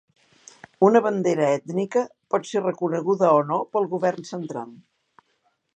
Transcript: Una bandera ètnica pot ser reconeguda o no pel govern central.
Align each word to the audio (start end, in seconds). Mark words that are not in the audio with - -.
Una 0.87 1.01
bandera 1.07 1.49
ètnica 1.57 2.03
pot 2.35 2.49
ser 2.53 2.65
reconeguda 2.65 3.31
o 3.41 3.45
no 3.53 3.61
pel 3.77 3.91
govern 3.95 4.31
central. 4.35 4.73